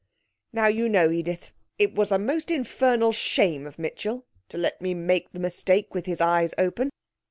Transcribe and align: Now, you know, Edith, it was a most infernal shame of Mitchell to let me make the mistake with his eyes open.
Now, 0.51 0.65
you 0.65 0.89
know, 0.89 1.11
Edith, 1.11 1.51
it 1.77 1.93
was 1.93 2.11
a 2.11 2.17
most 2.17 2.49
infernal 2.49 3.11
shame 3.11 3.67
of 3.67 3.77
Mitchell 3.77 4.25
to 4.49 4.57
let 4.57 4.81
me 4.81 4.95
make 4.95 5.31
the 5.31 5.39
mistake 5.39 5.93
with 5.93 6.07
his 6.07 6.19
eyes 6.19 6.55
open. 6.57 6.89